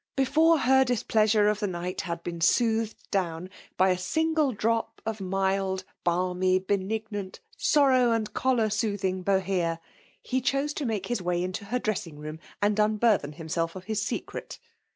Before 0.15 0.57
her 0.57 0.83
displeasure 0.83 1.47
of 1.47 1.59
the 1.59 1.67
night 1.67 2.01
had 2.01 2.23
been 2.23 2.41
soothed 2.41 3.11
down 3.11 3.51
by 3.77 3.89
a 3.91 3.97
single 3.99 4.51
cup 4.55 4.99
of 5.05 5.21
mild, 5.21 5.83
balmy, 6.03 6.57
benignant, 6.57 7.39
sorrow 7.55 8.11
and 8.11 8.33
choler 8.33 8.71
soothing 8.71 9.21
Bohea, 9.21 9.79
he 10.23 10.41
chose 10.41 10.71
4 10.71 10.75
to 10.77 10.85
make 10.87 11.05
his 11.05 11.21
way 11.21 11.43
into 11.43 11.65
her 11.65 11.77
dressing 11.77 12.17
room, 12.17 12.39
and 12.63 12.79
unburthen 12.79 13.33
himself 13.33 13.75
of 13.75 13.83
his 13.83 14.01
secret. 14.01 14.57